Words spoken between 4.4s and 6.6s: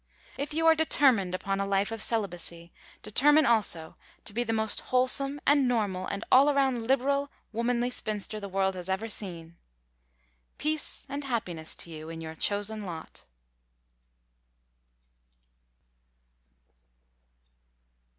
the most wholesome, and normal, and all